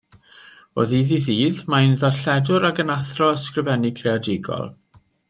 O 0.77 0.85
ddydd 0.91 1.11
i 1.17 1.19
ddydd 1.25 1.59
mae 1.73 1.85
hi'n 1.85 1.93
ddarlledwr 2.03 2.65
ac 2.71 2.81
yn 2.85 2.93
athro 2.95 3.29
ysgrifennu 3.37 3.93
creadigol. 4.01 4.65